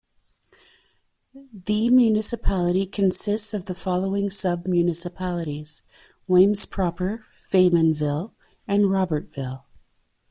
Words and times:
The 1.53 1.91
municipality 1.91 2.87
consists 2.87 3.53
of 3.53 3.65
the 3.65 3.75
following 3.75 4.31
sub-municipalities: 4.31 5.83
Waimes 6.27 6.65
proper, 6.65 7.27
Faymonville, 7.37 8.31
and 8.67 8.85
Robertville. 8.85 9.61